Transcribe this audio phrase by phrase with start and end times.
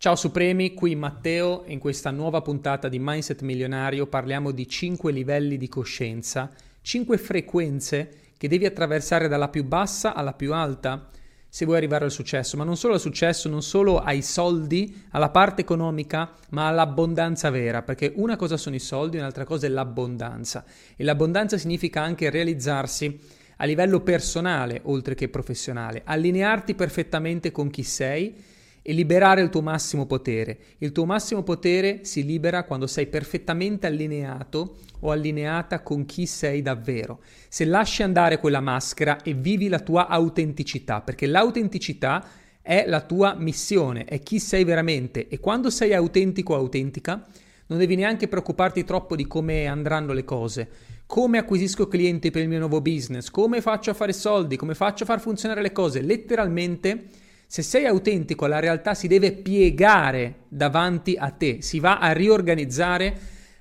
[0.00, 5.10] Ciao Supremi, qui Matteo e in questa nuova puntata di Mindset Milionario parliamo di 5
[5.10, 11.10] livelli di coscienza, 5 frequenze che devi attraversare dalla più bassa alla più alta
[11.48, 15.30] se vuoi arrivare al successo, ma non solo al successo, non solo ai soldi, alla
[15.30, 20.64] parte economica, ma all'abbondanza vera, perché una cosa sono i soldi, un'altra cosa è l'abbondanza.
[20.94, 23.18] E l'abbondanza significa anche realizzarsi
[23.56, 28.56] a livello personale oltre che professionale, allinearti perfettamente con chi sei
[28.88, 30.56] e liberare il tuo massimo potere.
[30.78, 36.62] Il tuo massimo potere si libera quando sei perfettamente allineato o allineata con chi sei
[36.62, 37.20] davvero.
[37.50, 42.26] Se lasci andare quella maschera e vivi la tua autenticità, perché l'autenticità
[42.62, 47.26] è la tua missione, è chi sei veramente e quando sei autentico o autentica
[47.66, 50.66] non devi neanche preoccuparti troppo di come andranno le cose.
[51.04, 53.28] Come acquisisco clienti per il mio nuovo business?
[53.28, 54.56] Come faccio a fare soldi?
[54.56, 56.00] Come faccio a far funzionare le cose?
[56.00, 62.12] Letteralmente se sei autentico, la realtà si deve piegare davanti a te, si va a
[62.12, 63.18] riorganizzare,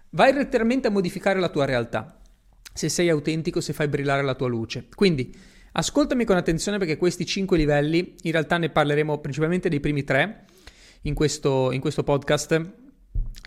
[0.10, 2.20] vai letteralmente a modificare la tua realtà.
[2.74, 4.88] Se sei autentico, se fai brillare la tua luce.
[4.94, 5.34] Quindi
[5.72, 10.44] ascoltami con attenzione perché questi cinque livelli, in realtà ne parleremo principalmente dei primi tre
[11.04, 12.74] in questo, in questo podcast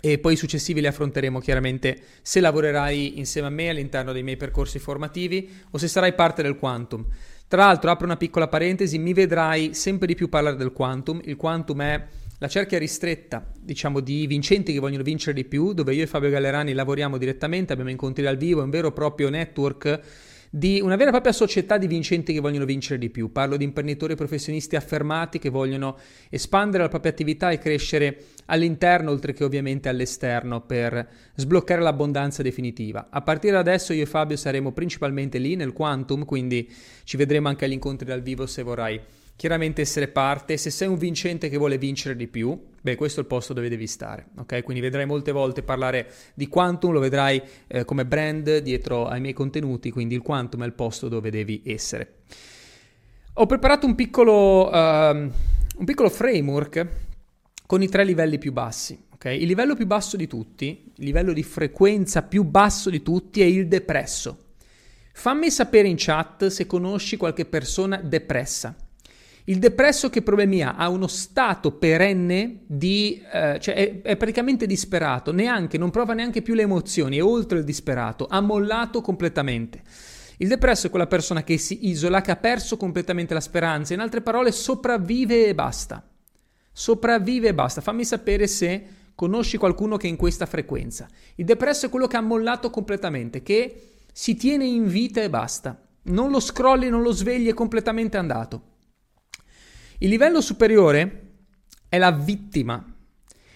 [0.01, 4.39] e poi i successivi li affronteremo chiaramente se lavorerai insieme a me all'interno dei miei
[4.39, 7.05] percorsi formativi o se sarai parte del Quantum.
[7.51, 11.21] Tra l'altro, apro una piccola parentesi, mi vedrai sempre di più parlare del quantum.
[11.25, 12.07] Il quantum è
[12.39, 16.31] la cerchia ristretta, diciamo, di vincenti che vogliono vincere di più, dove io e Fabio
[16.31, 20.01] Gallerani lavoriamo direttamente, abbiamo incontri dal vivo, è un vero e proprio network
[20.53, 23.31] di una vera e propria società di vincenti che vogliono vincere di più.
[23.31, 25.97] Parlo di imprenditori professionisti affermati che vogliono
[26.29, 33.07] espandere la propria attività e crescere all'interno oltre che ovviamente all'esterno per sbloccare l'abbondanza definitiva.
[33.11, 36.69] A partire da adesso io e Fabio saremo principalmente lì nel Quantum, quindi
[37.05, 39.01] ci vedremo anche agli incontri dal vivo se vorrai
[39.41, 40.59] chiaramente essere parte.
[40.59, 43.71] Se sei un vincente che vuole vincere di più, beh, questo è il posto dove
[43.71, 44.63] devi stare, ok?
[44.63, 49.33] Quindi vedrai molte volte parlare di Quantum, lo vedrai eh, come brand dietro ai miei
[49.33, 52.17] contenuti, quindi il Quantum è il posto dove devi essere.
[53.33, 56.87] Ho preparato un piccolo, uh, un piccolo framework
[57.65, 59.07] con i tre livelli più bassi.
[59.15, 59.41] Okay?
[59.41, 63.47] Il livello più basso di tutti, il livello di frequenza più basso di tutti è
[63.47, 64.49] il depresso.
[65.15, 68.77] Fammi sapere in chat se conosci qualche persona depressa.
[69.51, 70.77] Il depresso che problemi ha?
[70.77, 73.21] Ha uno stato perenne di...
[73.33, 77.59] Eh, cioè è, è, praticamente disperato, neanche, non prova neanche più le emozioni, è oltre
[77.59, 79.83] il disperato, ha mollato completamente.
[80.37, 83.99] Il depresso è quella persona che si isola, che ha perso completamente la speranza, in
[83.99, 86.09] altre parole sopravvive e basta.
[86.71, 87.81] Sopravvive e basta.
[87.81, 88.87] Fammi sapere se
[89.17, 91.09] conosci qualcuno che è in questa frequenza.
[91.35, 95.77] Il depresso è quello che ha mollato completamente, che si tiene in vita e basta.
[96.03, 98.69] Non lo scrolli, non lo svegli, è completamente andato.
[100.03, 101.33] Il livello superiore
[101.87, 102.83] è la vittima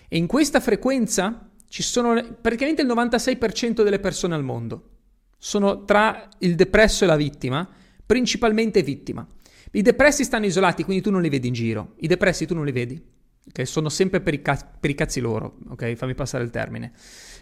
[0.07, 4.91] e in questa frequenza ci sono praticamente il 96% delle persone al mondo.
[5.39, 7.67] Sono tra il depresso e la vittima,
[8.05, 9.27] principalmente vittima.
[9.73, 11.95] I depressi stanno isolati, quindi tu non li vedi in giro.
[12.01, 13.03] I depressi tu non li vedi.
[13.49, 13.65] Okay?
[13.65, 15.95] Sono sempre per i, cazzi, per i cazzi loro, ok?
[15.95, 16.93] Fammi passare il termine.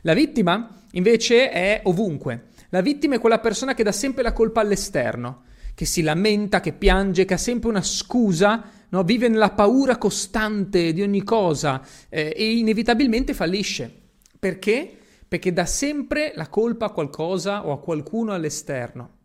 [0.02, 2.50] La vittima invece è ovunque.
[2.68, 5.42] La vittima è quella persona che dà sempre la colpa all'esterno,
[5.74, 9.02] che si lamenta, che piange, che ha sempre una scusa no?
[9.02, 14.00] vive nella paura costante di ogni cosa eh, e inevitabilmente fallisce.
[14.38, 14.98] Perché?
[15.26, 19.20] Perché dà sempre la colpa a qualcosa o a qualcuno all'esterno.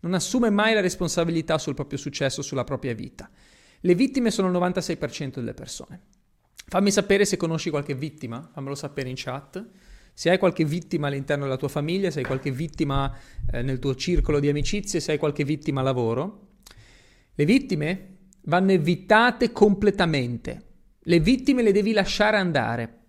[0.00, 3.30] Non assume mai la responsabilità sul proprio successo, sulla propria vita.
[3.80, 6.00] Le vittime sono il 96% delle persone.
[6.66, 9.64] Fammi sapere se conosci qualche vittima, fammelo sapere in chat.
[10.14, 13.14] Se hai qualche vittima all'interno della tua famiglia, se hai qualche vittima
[13.50, 16.48] eh, nel tuo circolo di amicizie, se hai qualche vittima a lavoro.
[17.34, 18.11] Le vittime
[18.44, 20.70] vanno evitate completamente.
[21.00, 23.00] Le vittime le devi lasciare andare.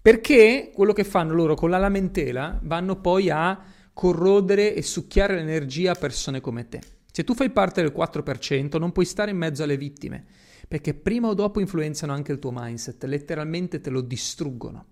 [0.00, 3.60] Perché quello che fanno loro con la lamentela vanno poi a
[3.92, 6.80] corrodere e succhiare l'energia a persone come te.
[7.10, 10.24] Se tu fai parte del 4%, non puoi stare in mezzo alle vittime,
[10.68, 14.86] perché prima o dopo influenzano anche il tuo mindset, letteralmente te lo distruggono.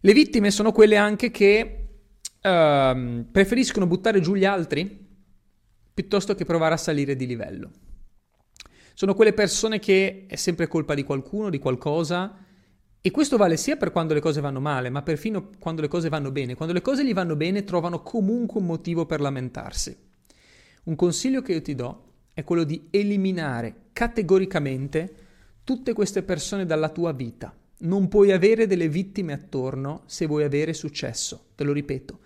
[0.00, 1.88] Le vittime sono quelle anche che
[2.40, 5.06] uh, preferiscono buttare giù gli altri
[5.92, 7.70] piuttosto che provare a salire di livello.
[8.98, 12.36] Sono quelle persone che è sempre colpa di qualcuno, di qualcosa,
[13.00, 16.08] e questo vale sia per quando le cose vanno male, ma perfino quando le cose
[16.08, 16.56] vanno bene.
[16.56, 19.96] Quando le cose gli vanno bene trovano comunque un motivo per lamentarsi.
[20.82, 25.14] Un consiglio che io ti do è quello di eliminare categoricamente
[25.62, 27.56] tutte queste persone dalla tua vita.
[27.82, 31.50] Non puoi avere delle vittime attorno se vuoi avere successo.
[31.54, 32.18] Te lo ripeto,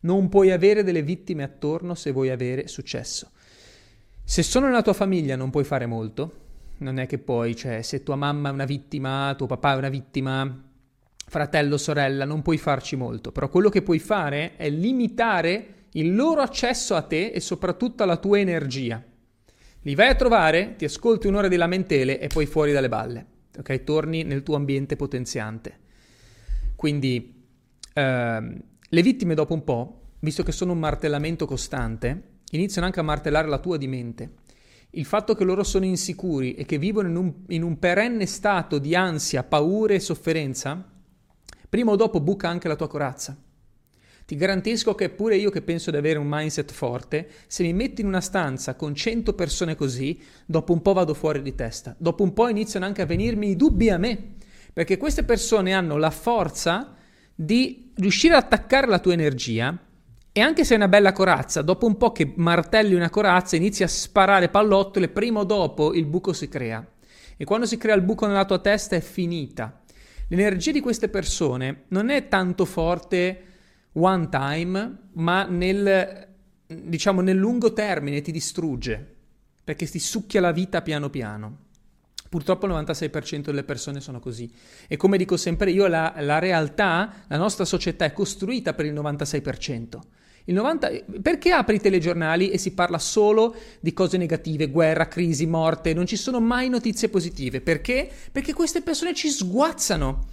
[0.00, 3.30] non puoi avere delle vittime attorno se vuoi avere successo.
[4.28, 6.32] Se sono nella tua famiglia non puoi fare molto,
[6.78, 9.88] non è che poi, cioè, se tua mamma è una vittima, tuo papà è una
[9.88, 10.64] vittima,
[11.28, 16.40] fratello, sorella, non puoi farci molto, però quello che puoi fare è limitare il loro
[16.40, 19.00] accesso a te e soprattutto alla tua energia.
[19.82, 23.26] Li vai a trovare, ti ascolti un'ora di lamentele e poi fuori dalle balle,
[23.56, 23.84] ok?
[23.84, 25.78] Torni nel tuo ambiente potenziante.
[26.74, 27.44] Quindi
[27.94, 33.04] ehm, le vittime dopo un po', visto che sono un martellamento costante, iniziano anche a
[33.04, 34.30] martellare la tua di mente.
[34.90, 38.78] Il fatto che loro sono insicuri e che vivono in un, in un perenne stato
[38.78, 40.82] di ansia, paura e sofferenza,
[41.68, 43.36] prima o dopo buca anche la tua corazza.
[44.24, 48.00] Ti garantisco che pure io che penso di avere un mindset forte, se mi metti
[48.00, 51.94] in una stanza con 100 persone così, dopo un po' vado fuori di testa.
[51.96, 54.34] Dopo un po' iniziano anche a venirmi i dubbi a me,
[54.72, 56.96] perché queste persone hanno la forza
[57.34, 59.78] di riuscire ad attaccare la tua energia
[60.36, 63.82] e anche se è una bella corazza, dopo un po' che martelli una corazza, inizi
[63.82, 66.86] a sparare pallottole, prima o dopo il buco si crea.
[67.38, 69.80] E quando si crea il buco nella tua testa è finita.
[70.28, 73.44] L'energia di queste persone non è tanto forte
[73.92, 76.28] one time, ma nel,
[76.66, 79.14] diciamo, nel lungo termine ti distrugge,
[79.64, 81.60] perché ti succhia la vita piano piano.
[82.28, 84.52] Purtroppo il 96% delle persone sono così.
[84.86, 88.92] E come dico sempre io, la, la realtà, la nostra società è costruita per il
[88.92, 89.98] 96%.
[90.46, 90.90] Il 90...
[91.22, 96.06] Perché apri i telegiornali e si parla solo di cose negative, guerra, crisi, morte, non
[96.06, 97.60] ci sono mai notizie positive?
[97.60, 98.08] Perché?
[98.32, 100.26] Perché queste persone ci sguazzano.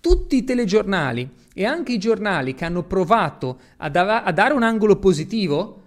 [0.00, 4.64] Tutti i telegiornali e anche i giornali che hanno provato a, da- a dare un
[4.64, 5.80] angolo positivo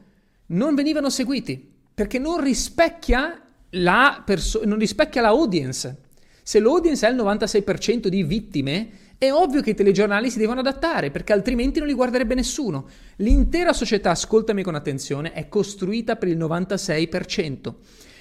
[0.48, 3.42] non venivano seguiti perché non rispecchia
[3.72, 6.04] la, perso- non rispecchia la audience.
[6.44, 11.10] Se l'audience è il 96% di vittime, è ovvio che i telegiornali si devono adattare,
[11.10, 12.88] perché altrimenti non li guarderebbe nessuno.
[13.18, 17.74] L'intera società, ascoltami con attenzione, è costruita per il 96%.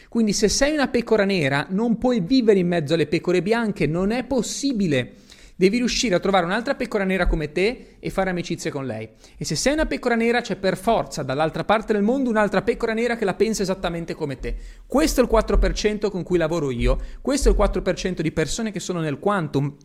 [0.08, 4.12] Quindi se sei una pecora nera, non puoi vivere in mezzo alle pecore bianche, non
[4.12, 5.14] è possibile.
[5.56, 9.08] Devi riuscire a trovare un'altra pecora nera come te e fare amicizia con lei.
[9.37, 12.93] E se sei una pecora nera, c'è per forza dall'altra parte del mondo un'altra pecora
[12.93, 14.56] nera che la pensa esattamente come te.
[14.87, 18.81] Questo è il 4% con cui lavoro io, questo è il 4% di persone che
[18.81, 19.76] sono nel quantum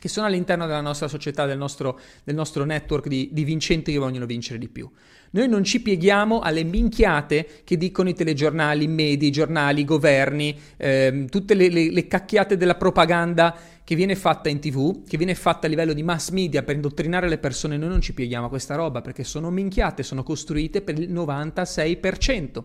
[0.00, 3.98] che sono all'interno della nostra società, del nostro, del nostro network di, di, vincenti che
[3.98, 4.90] vogliono vincere di più.
[5.32, 9.84] Noi non ci pieghiamo alle minchiate che dicono i telegiornali, i media, i giornali, i
[9.84, 13.54] governi, ehm, tutte le, le, le cacchiate della propaganda
[13.84, 17.28] che viene fatta in tv, che viene fatta a livello di mass media per indottrinare
[17.28, 20.98] le persone, noi non ci pieghiamo a questa roba perché sono minchiate, sono costruite per
[20.98, 22.64] il 96%.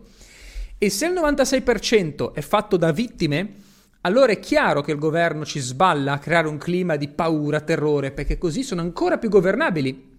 [0.78, 3.64] E se il 96% è fatto da vittime,
[4.06, 8.12] allora è chiaro che il governo ci sballa a creare un clima di paura, terrore,
[8.12, 10.14] perché così sono ancora più governabili.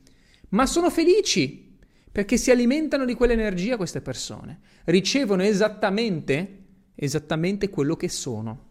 [0.50, 1.78] Ma sono felici
[2.12, 6.63] perché si alimentano di quell'energia queste persone, ricevono esattamente,
[6.95, 8.66] esattamente quello che sono.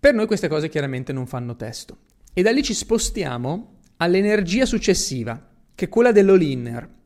[0.00, 1.98] Per noi queste cose chiaramente non fanno testo.
[2.32, 6.96] E da lì ci spostiamo all'energia successiva, che è quella dell'all-inner.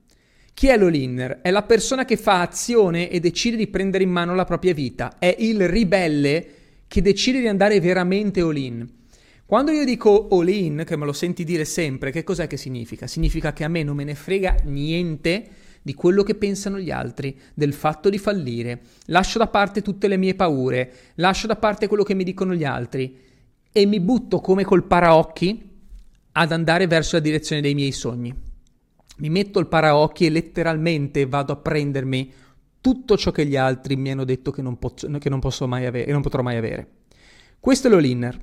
[0.55, 1.41] Chi è l'all-inner?
[1.41, 5.19] È la persona che fa azione e decide di prendere in mano la propria vita.
[5.19, 6.47] È il ribelle
[6.87, 8.87] che decide di andare veramente all-in.
[9.47, 13.07] Quando io dico all-in, che me lo senti dire sempre, che cos'è che significa?
[13.07, 15.49] Significa che a me non me ne frega niente
[15.83, 18.83] di quello che pensano gli altri, del fatto di fallire.
[19.07, 22.65] Lascio da parte tutte le mie paure, lascio da parte quello che mi dicono gli
[22.65, 23.19] altri
[23.73, 25.71] e mi butto come col paraocchi
[26.33, 28.52] ad andare verso la direzione dei miei sogni.
[29.23, 32.33] Mi metto il paraocchi e letteralmente vado a prendermi
[32.81, 35.87] tutto ciò che gli altri mi hanno detto che non, posso, che non posso mai
[35.87, 36.89] avere e non potrò mai avere.
[37.61, 38.37] Questo è l'all-inner.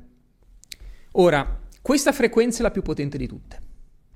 [1.13, 3.61] Ora, questa frequenza è la più potente di tutte.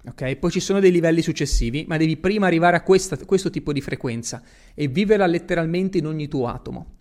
[0.07, 0.37] Ok?
[0.37, 3.81] Poi ci sono dei livelli successivi, ma devi prima arrivare a questa, questo tipo di
[3.81, 4.41] frequenza
[4.73, 6.95] e viverla letteralmente in ogni tuo atomo.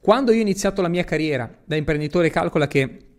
[0.00, 3.13] Quando io ho iniziato la mia carriera da imprenditore, calcola che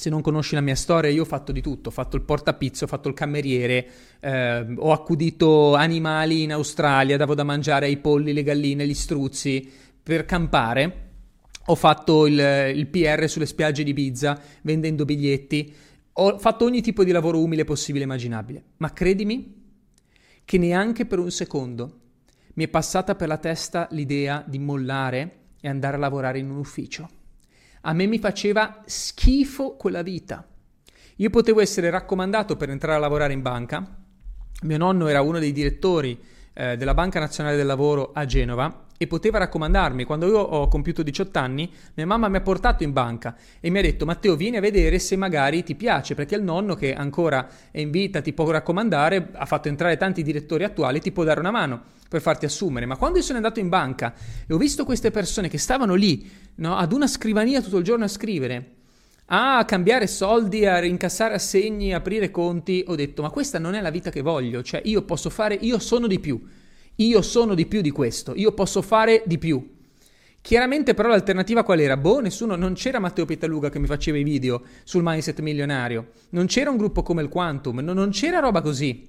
[0.00, 2.84] se non conosci la mia storia, io ho fatto di tutto, ho fatto il portapizzo,
[2.84, 3.86] ho fatto il cameriere,
[4.18, 9.70] eh, ho accudito animali in Australia, davo da mangiare ai polli, le galline, gli struzzi.
[10.02, 11.08] Per campare,
[11.66, 15.70] ho fatto il, il PR sulle spiagge di Ibiza vendendo biglietti,
[16.14, 19.54] ho fatto ogni tipo di lavoro umile possibile e immaginabile, ma credimi
[20.46, 21.98] che neanche per un secondo
[22.54, 26.56] mi è passata per la testa l'idea di mollare e andare a lavorare in un
[26.56, 27.19] ufficio.
[27.82, 30.46] A me mi faceva schifo quella vita.
[31.16, 33.96] Io potevo essere raccomandato per entrare a lavorare in banca.
[34.62, 36.18] Mio nonno era uno dei direttori
[36.52, 40.04] eh, della Banca Nazionale del Lavoro a Genova e poteva raccomandarmi.
[40.04, 43.78] Quando io ho compiuto 18 anni, mia mamma mi ha portato in banca e mi
[43.78, 47.48] ha detto Matteo vieni a vedere se magari ti piace, perché il nonno che ancora
[47.70, 51.40] è in vita ti può raccomandare, ha fatto entrare tanti direttori attuali, ti può dare
[51.40, 51.80] una mano
[52.10, 52.84] per farti assumere.
[52.84, 54.12] Ma quando io sono andato in banca
[54.46, 58.04] e ho visto queste persone che stavano lì, no, ad una scrivania tutto il giorno
[58.04, 58.72] a scrivere,
[59.28, 63.90] a cambiare soldi, a incassare assegni, aprire conti, ho detto ma questa non è la
[63.90, 66.58] vita che voglio, cioè io posso fare, io sono di più.
[67.00, 69.78] Io sono di più di questo, io posso fare di più.
[70.42, 71.96] Chiaramente però l'alternativa qual era?
[71.96, 76.46] Boh, nessuno, non c'era Matteo Petaluga che mi faceva i video sul mindset milionario, non
[76.46, 79.08] c'era un gruppo come il Quantum, non, non c'era roba così.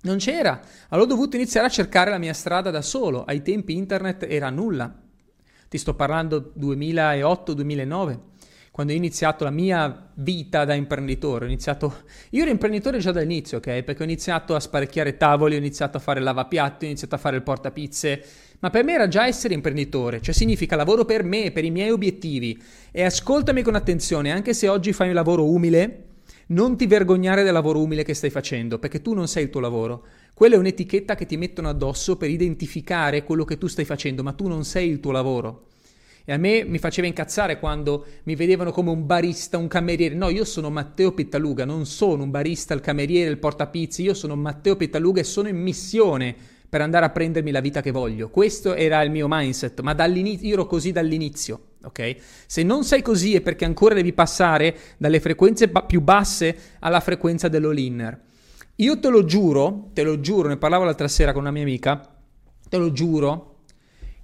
[0.00, 0.60] Non c'era.
[0.90, 3.24] Allora ho dovuto iniziare a cercare la mia strada da solo.
[3.24, 4.94] Ai tempi internet era nulla.
[5.68, 8.18] Ti sto parlando 2008-2009
[8.78, 12.02] quando ho iniziato la mia vita da imprenditore, ho iniziato...
[12.30, 13.82] Io ero imprenditore già dall'inizio, ok?
[13.82, 17.34] Perché ho iniziato a sparecchiare tavoli, ho iniziato a fare lavapiatti, ho iniziato a fare
[17.34, 18.24] il portapizze,
[18.60, 21.90] ma per me era già essere imprenditore, cioè significa lavoro per me, per i miei
[21.90, 22.56] obiettivi.
[22.92, 26.04] E ascoltami con attenzione, anche se oggi fai un lavoro umile,
[26.50, 29.58] non ti vergognare del lavoro umile che stai facendo, perché tu non sei il tuo
[29.58, 30.06] lavoro.
[30.32, 34.34] Quella è un'etichetta che ti mettono addosso per identificare quello che tu stai facendo, ma
[34.34, 35.66] tu non sei il tuo lavoro.
[36.28, 40.14] E a me mi faceva incazzare quando mi vedevano come un barista, un cameriere.
[40.14, 44.02] No, io sono Matteo Pittaluga, non sono un barista, il cameriere, il portapizzi.
[44.02, 46.36] Io sono Matteo Pittaluga e sono in missione
[46.68, 48.28] per andare a prendermi la vita che voglio.
[48.28, 51.60] Questo era il mio mindset, ma dall'inizio io ero così dall'inizio.
[51.84, 52.16] Ok?
[52.46, 57.00] Se non sei così è perché ancora devi passare dalle frequenze ba- più basse alla
[57.00, 58.20] frequenza dell'all-inner.
[58.76, 62.06] Io te lo giuro, te lo giuro, ne parlavo l'altra sera con una mia amica,
[62.68, 63.60] te lo giuro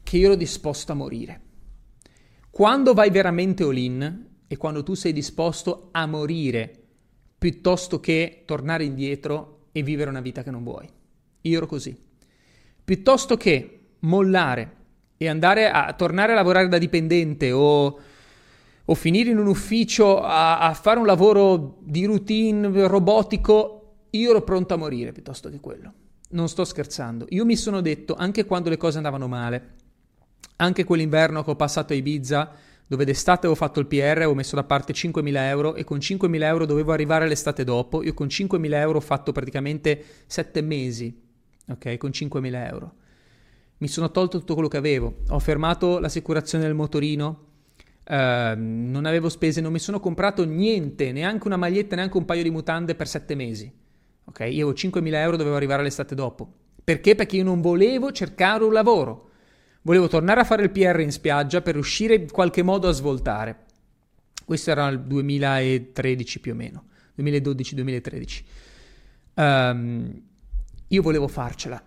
[0.02, 1.43] che io ero disposto a morire.
[2.54, 6.82] Quando vai veramente all-in e quando tu sei disposto a morire
[7.36, 10.88] piuttosto che tornare indietro e vivere una vita che non vuoi.
[11.40, 11.98] Io ero così.
[12.84, 14.76] Piuttosto che mollare
[15.16, 17.98] e andare a tornare a lavorare da dipendente o,
[18.84, 24.42] o finire in un ufficio a, a fare un lavoro di routine robotico, io ero
[24.42, 25.92] pronto a morire piuttosto che quello.
[26.28, 27.26] Non sto scherzando.
[27.30, 29.82] Io mi sono detto, anche quando le cose andavano male,
[30.56, 32.52] anche quell'inverno che ho passato a Ibiza,
[32.86, 36.42] dove d'estate avevo fatto il PR, avevo messo da parte 5.000 euro e con 5.000
[36.42, 38.02] euro dovevo arrivare l'estate dopo.
[38.02, 41.22] Io con 5.000 euro ho fatto praticamente 7 mesi,
[41.68, 41.96] ok?
[41.96, 42.92] Con 5.000 euro.
[43.78, 45.16] Mi sono tolto tutto quello che avevo.
[45.28, 47.52] Ho fermato l'assicurazione del motorino,
[48.06, 52.42] Uh, non avevo spese, non mi sono comprato niente, neanche una maglietta, neanche un paio
[52.42, 53.72] di mutande per sette mesi.
[54.26, 56.52] Ok, io avevo 5.000 euro, dovevo arrivare l'estate dopo.
[56.84, 57.14] Perché?
[57.14, 59.30] Perché io non volevo cercare un lavoro.
[59.86, 63.64] Volevo tornare a fare il PR in spiaggia per riuscire in qualche modo a svoltare.
[64.42, 66.84] Questo era il 2013 più o meno,
[67.18, 68.42] 2012-2013.
[69.34, 70.22] Um, ehm,
[70.88, 71.82] io volevo farcela.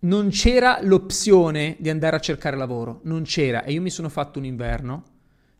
[0.00, 3.62] Non c'era l'opzione di andare a cercare lavoro, non c'era.
[3.62, 5.04] E io mi sono fatto un inverno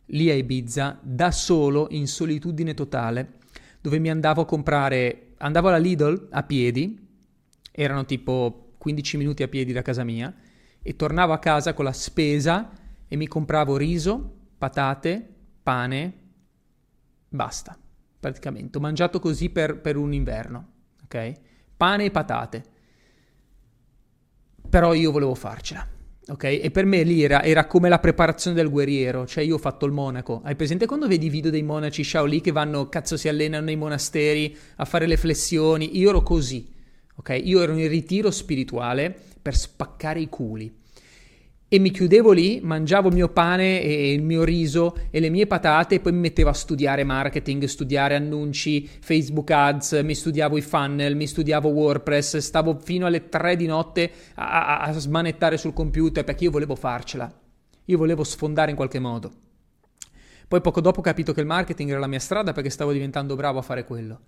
[0.07, 3.35] lì a Ibiza, da solo, in solitudine totale,
[3.79, 6.99] dove mi andavo a comprare, andavo alla Lidl a piedi,
[7.71, 10.33] erano tipo 15 minuti a piedi da casa mia,
[10.83, 12.69] e tornavo a casa con la spesa
[13.07, 15.27] e mi compravo riso, patate,
[15.63, 16.13] pane,
[17.29, 17.77] basta,
[18.19, 18.77] praticamente.
[18.77, 20.67] Ho mangiato così per, per un inverno,
[21.05, 21.31] ok?
[21.77, 22.63] Pane e patate.
[24.69, 25.87] Però io volevo farcela.
[26.25, 26.43] Ok?
[26.43, 29.85] E per me lì era, era, come la preparazione del guerriero, cioè io ho fatto
[29.85, 30.41] il monaco.
[30.43, 34.55] Hai presente quando vedi video dei monaci Shaolin che vanno, cazzo, si allenano nei monasteri
[34.77, 35.97] a fare le flessioni?
[35.97, 36.65] Io ero così,
[37.15, 37.41] ok?
[37.43, 40.81] Io ero in ritiro spirituale per spaccare i culi.
[41.67, 45.47] E mi chiudevo lì, mangiavo il mio pane e il mio riso e le mie
[45.47, 50.61] patate e poi mi mettevo a studiare marketing, studiare annunci, Facebook ads, mi studiavo i
[50.61, 55.73] funnel, mi studiavo WordPress, stavo fino alle 3 di notte a, a, a smanettare sul
[55.73, 57.31] computer perché io volevo farcela.
[57.85, 59.31] Io volevo sfondare in qualche modo.
[60.47, 63.35] Poi poco dopo ho capito che il marketing era la mia strada perché stavo diventando
[63.35, 64.19] bravo a fare quello.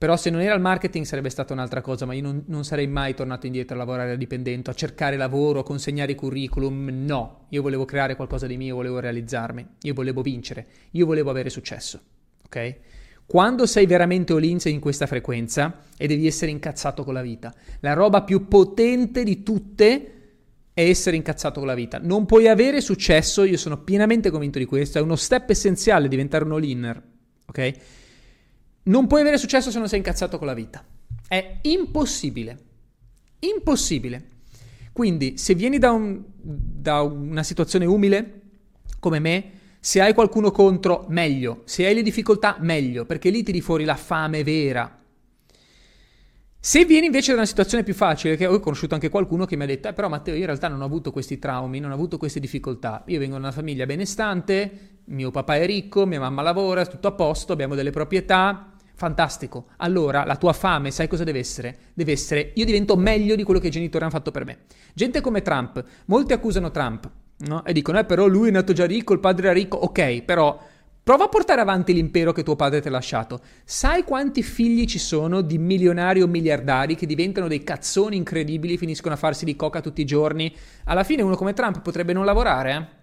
[0.00, 2.86] Però se non era il marketing sarebbe stata un'altra cosa, ma io non, non, sarei
[2.86, 6.88] mai tornato indietro a lavorare da dipendente, a cercare lavoro, a consegnare curriculum.
[7.04, 11.50] No, io volevo creare qualcosa di mio, volevo realizzarmi, io volevo vincere, io volevo avere
[11.50, 12.00] successo.
[12.46, 12.76] Ok?
[13.26, 17.54] Quando sei veramente all-in sei in questa frequenza e devi essere incazzato con la vita.
[17.80, 20.12] La roba più potente di tutte
[20.72, 21.98] è essere incazzato con la vita.
[21.98, 26.44] Non puoi avere successo, io sono pienamente convinto di questo, è uno step essenziale diventare
[26.44, 27.02] un all-inner.
[27.48, 27.98] Ok?
[28.84, 30.84] Non puoi avere successo se non sei incazzato con la vita.
[31.28, 32.58] È impossibile.
[33.40, 34.24] Impossibile.
[34.92, 38.40] Quindi, se vieni da, un, da una situazione umile,
[38.98, 41.62] come me, se hai qualcuno contro, meglio.
[41.64, 44.98] Se hai le difficoltà, meglio, perché lì tiri fuori la fame vera.
[46.62, 49.62] Se vieni invece da una situazione più facile, che ho conosciuto anche qualcuno che mi
[49.62, 51.94] ha detto, eh, però Matteo, io in realtà non ho avuto questi traumi, non ho
[51.94, 53.02] avuto queste difficoltà.
[53.06, 57.12] Io vengo da una famiglia benestante, mio papà è ricco, mia mamma lavora, tutto a
[57.12, 58.69] posto, abbiamo delle proprietà,
[59.00, 59.68] fantastico.
[59.78, 61.78] Allora la tua fame, sai cosa deve essere?
[61.94, 64.58] Deve essere, io divento meglio di quello che i genitori hanno fatto per me.
[64.92, 67.64] Gente come Trump, molti accusano Trump, no?
[67.64, 70.58] E dicono, eh, però lui è nato già ricco, il padre era ricco, ok, però
[71.02, 73.40] Prova a portare avanti l'impero che tuo padre ti ha lasciato.
[73.64, 79.14] Sai quanti figli ci sono di milionari o miliardari che diventano dei cazzoni incredibili, finiscono
[79.14, 80.54] a farsi di coca tutti i giorni?
[80.84, 82.99] Alla fine uno come Trump potrebbe non lavorare, eh?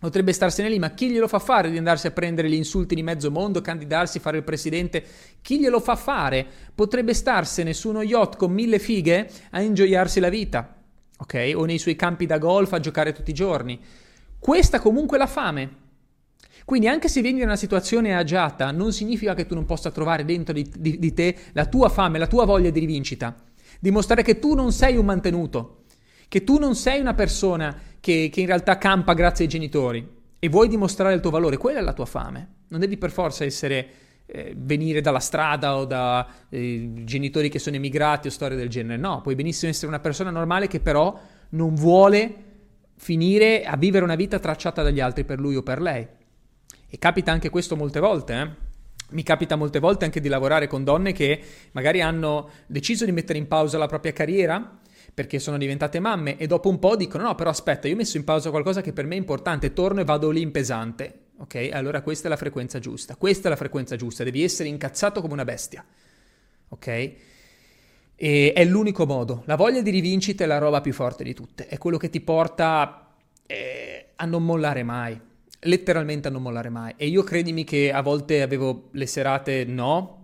[0.00, 3.02] Potrebbe starsene lì, ma chi glielo fa fare di andarsi a prendere gli insulti di
[3.02, 5.04] mezzo mondo, candidarsi, fare il presidente?
[5.42, 6.46] Chi glielo fa fare?
[6.74, 10.74] Potrebbe starsene su uno yacht con mille fighe a ingioiarsi la vita,
[11.18, 11.52] ok?
[11.54, 13.78] O nei suoi campi da golf a giocare tutti i giorni.
[14.38, 15.76] Questa comunque è la fame.
[16.64, 20.24] Quindi anche se vieni in una situazione agiata, non significa che tu non possa trovare
[20.24, 23.38] dentro di, di, di te la tua fame, la tua voglia di rivincita.
[23.78, 25.82] Dimostrare che tu non sei un mantenuto,
[26.26, 30.48] che tu non sei una persona che, che in realtà campa grazie ai genitori e
[30.48, 32.48] vuoi dimostrare il tuo valore, quella è la tua fame.
[32.68, 33.88] Non devi per forza essere
[34.26, 39.00] eh, venire dalla strada o da eh, genitori che sono emigrati o storie del genere.
[39.00, 41.18] No, puoi benissimo essere una persona normale che però
[41.50, 42.34] non vuole
[42.96, 46.06] finire a vivere una vita tracciata dagli altri per lui o per lei.
[46.88, 48.68] E capita anche questo molte volte, eh?
[49.12, 51.42] Mi capita molte volte anche di lavorare con donne che
[51.72, 54.78] magari hanno deciso di mettere in pausa la propria carriera
[55.20, 58.16] perché sono diventate mamme e dopo un po' dicono no però aspetta io ho messo
[58.16, 61.26] in pausa qualcosa che per me è importante, torno e vado lì in pesante.
[61.40, 61.68] Ok?
[61.72, 65.34] Allora questa è la frequenza giusta, questa è la frequenza giusta, devi essere incazzato come
[65.34, 65.84] una bestia.
[66.68, 66.86] Ok?
[68.14, 69.42] E è l'unico modo.
[69.44, 72.22] La voglia di rivincita è la roba più forte di tutte, è quello che ti
[72.22, 75.20] porta eh, a non mollare mai
[75.64, 76.94] letteralmente a non mollare mai.
[76.96, 80.19] E io credimi che a volte avevo le serate no,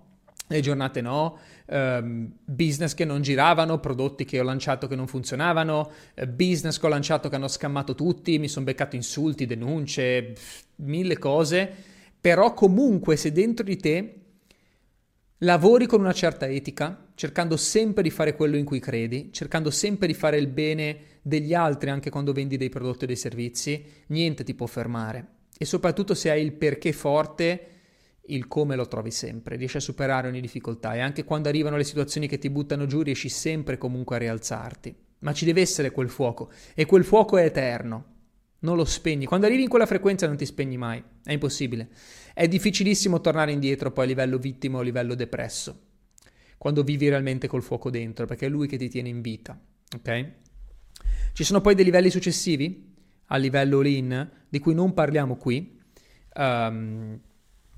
[0.48, 5.90] le giornate no, um, business che non giravano, prodotti che ho lanciato che non funzionavano,
[6.14, 10.62] uh, business che ho lanciato che hanno scammato tutti, mi sono beccato insulti, denunce, pff,
[10.76, 11.72] mille cose,
[12.20, 14.20] però comunque se dentro di te
[15.38, 20.06] lavori con una certa etica, cercando sempre di fare quello in cui credi, cercando sempre
[20.06, 24.44] di fare il bene degli altri anche quando vendi dei prodotti o dei servizi, niente
[24.44, 25.34] ti può fermare.
[25.58, 27.75] E soprattutto se hai il perché forte,
[28.28, 31.84] il come lo trovi sempre, riesci a superare ogni difficoltà e anche quando arrivano le
[31.84, 34.94] situazioni che ti buttano giù riesci sempre comunque a rialzarti.
[35.20, 38.14] Ma ci deve essere quel fuoco e quel fuoco è eterno.
[38.60, 39.26] Non lo spegni.
[39.26, 41.02] Quando arrivi in quella frequenza non ti spegni mai.
[41.22, 41.88] È impossibile.
[42.34, 45.80] È difficilissimo tornare indietro poi a livello vittima o a livello depresso.
[46.58, 49.58] Quando vivi realmente col fuoco dentro, perché è lui che ti tiene in vita.
[49.94, 50.32] Ok?
[51.32, 52.94] Ci sono poi dei livelli successivi,
[53.26, 55.78] a livello lean, di cui non parliamo qui.
[56.34, 57.20] Um,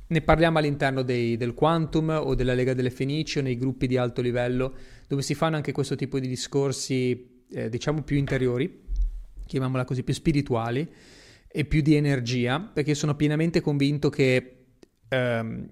[0.08, 3.96] ne parliamo all'interno dei, del Quantum o della Lega delle Fenici o nei gruppi di
[3.96, 4.74] alto livello,
[5.06, 8.84] dove si fanno anche questo tipo di discorsi, eh, diciamo, più interiori,
[9.46, 10.86] chiamiamola così, più spirituali
[11.50, 14.64] e più di energia, perché sono pienamente convinto che
[15.10, 15.66] um,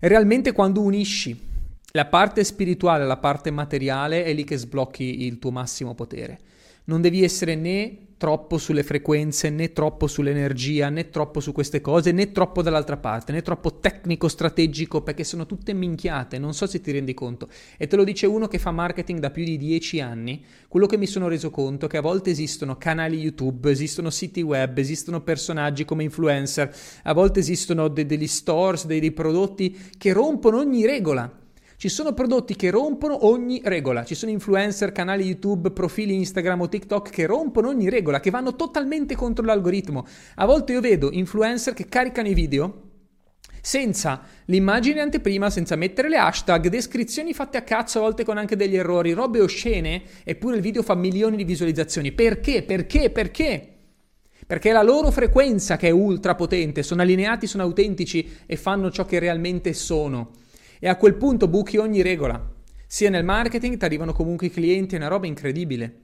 [0.00, 1.50] realmente quando unisci
[1.92, 6.38] la parte spirituale alla parte materiale è lì che sblocchi il tuo massimo potere.
[6.84, 12.12] Non devi essere né troppo sulle frequenze, né troppo sull'energia, né troppo su queste cose,
[12.12, 16.80] né troppo dall'altra parte, né troppo tecnico, strategico, perché sono tutte minchiate, non so se
[16.80, 17.48] ti rendi conto.
[17.76, 20.44] E te lo dice uno che fa marketing da più di dieci anni.
[20.68, 24.40] Quello che mi sono reso conto è che a volte esistono canali YouTube, esistono siti
[24.40, 30.12] web, esistono personaggi come influencer, a volte esistono de- degli stores, dei, dei prodotti che
[30.12, 31.40] rompono ogni regola
[31.82, 36.68] ci sono prodotti che rompono ogni regola, ci sono influencer, canali YouTube, profili Instagram o
[36.68, 40.06] TikTok che rompono ogni regola, che vanno totalmente contro l'algoritmo.
[40.36, 42.82] A volte io vedo influencer che caricano i video
[43.60, 48.54] senza l'immagine anteprima, senza mettere le hashtag, descrizioni fatte a cazzo, a volte con anche
[48.54, 52.12] degli errori, robe oscene, eppure il video fa milioni di visualizzazioni.
[52.12, 52.62] Perché?
[52.62, 53.10] Perché?
[53.10, 53.68] Perché?
[54.46, 58.88] Perché è la loro frequenza che è ultra potente, sono allineati, sono autentici e fanno
[58.92, 60.41] ciò che realmente sono
[60.84, 62.44] e a quel punto buchi ogni regola.
[62.88, 66.00] Sia nel marketing ti arrivano comunque i clienti, è una roba incredibile.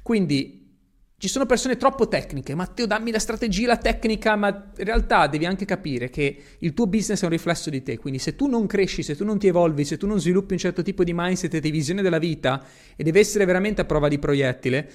[0.00, 0.76] Quindi
[1.18, 5.44] ci sono persone troppo tecniche, Matteo dammi la strategia, la tecnica, ma in realtà devi
[5.44, 8.68] anche capire che il tuo business è un riflesso di te, quindi se tu non
[8.68, 11.54] cresci, se tu non ti evolvi, se tu non sviluppi un certo tipo di mindset
[11.54, 14.88] e di visione della vita e deve essere veramente a prova di proiettile,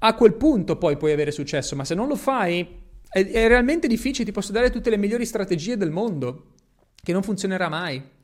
[0.00, 2.60] a quel punto poi puoi avere successo, ma se non lo fai
[3.08, 6.52] è, è realmente difficile, ti posso dare tutte le migliori strategie del mondo,
[7.02, 8.15] che non funzionerà mai.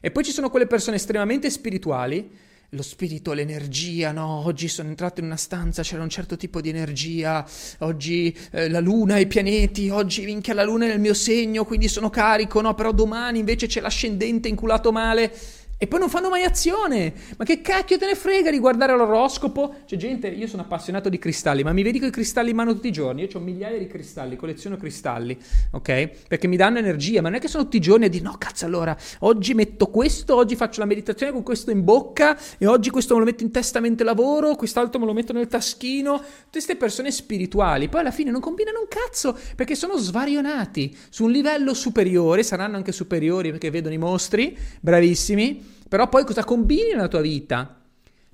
[0.00, 2.30] E poi ci sono quelle persone estremamente spirituali,
[2.72, 4.44] lo spirito, l'energia, no?
[4.44, 7.46] Oggi sono entrato in una stanza, c'era un certo tipo di energia,
[7.78, 12.10] oggi eh, la luna, i pianeti, oggi vinca la luna nel mio segno, quindi sono
[12.10, 12.74] carico, no?
[12.74, 15.32] Però domani invece c'è l'ascendente inculato male.
[15.80, 17.12] E poi non fanno mai azione.
[17.36, 19.76] Ma che cacchio te ne frega di guardare l'oroscopo?
[19.86, 22.74] C'è gente, io sono appassionato di cristalli, ma mi vedi con i cristalli in mano
[22.74, 23.22] tutti i giorni?
[23.22, 25.38] Io ho migliaia di cristalli, colleziono cristalli,
[25.70, 26.10] ok?
[26.26, 28.34] Perché mi danno energia, ma non è che sono tutti i giorni a dire no,
[28.38, 32.90] cazzo, allora, oggi metto questo, oggi faccio la meditazione con questo in bocca e oggi
[32.90, 36.16] questo me lo metto in testa mentre lavoro, quest'altro me lo metto nel taschino.
[36.16, 41.22] Tutte queste persone spirituali, poi alla fine non combinano un cazzo perché sono svarionati su
[41.22, 46.90] un livello superiore, saranno anche superiori perché vedono i mostri, bravissimi però poi cosa combini
[46.92, 47.80] nella tua vita?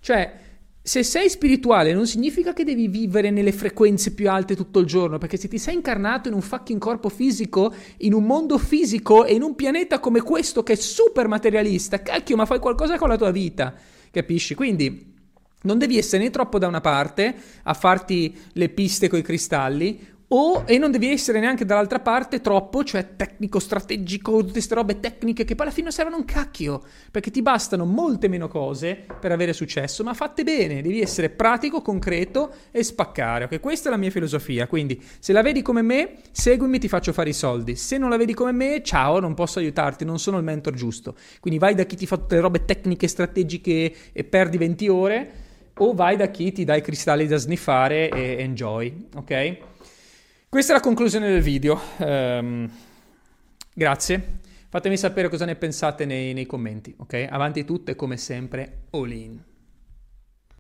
[0.01, 0.43] Cioè,
[0.87, 5.17] se sei spirituale non significa che devi vivere nelle frequenze più alte tutto il giorno,
[5.17, 9.33] perché se ti sei incarnato in un fucking corpo fisico, in un mondo fisico e
[9.33, 13.17] in un pianeta come questo che è super materialista, cacchio, ma fai qualcosa con la
[13.17, 13.73] tua vita,
[14.11, 14.55] capisci?
[14.55, 15.13] Quindi
[15.63, 20.14] non devi essere né troppo da una parte a farti le piste con i cristalli,
[20.29, 24.99] o, e non devi essere neanche dall'altra parte troppo, cioè tecnico, strategico, tutte queste robe
[24.99, 29.05] tecniche che poi alla fine non servono un cacchio, perché ti bastano molte meno cose
[29.21, 33.61] per avere successo, ma fatte bene, devi essere pratico, concreto e spaccare, ok?
[33.61, 37.29] Questa è la mia filosofia, quindi se la vedi come me, seguimi, ti faccio fare
[37.29, 40.45] i soldi, se non la vedi come me, ciao, non posso aiutarti, non sono il
[40.45, 44.57] mentor giusto, quindi vai da chi ti fa tutte le robe tecniche, strategiche e perdi
[44.57, 45.33] 20 ore,
[45.77, 49.59] o vai da chi ti dà i cristalli da sniffare e enjoy, ok?
[50.55, 51.81] Questa è la conclusione del video.
[51.99, 52.71] Um,
[53.73, 54.39] grazie.
[54.69, 57.27] Fatemi sapere cosa ne pensate nei, nei commenti, ok?
[57.29, 59.43] Avanti tutte, come sempre, all in.